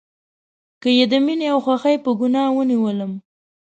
که 0.81 0.89
یې 0.97 1.05
د 1.11 1.13
میینې 1.25 1.47
او 1.53 1.59
خوښۍ 1.65 1.95
په 2.05 2.11
ګناه 2.19 2.49
ونیولم 2.53 3.11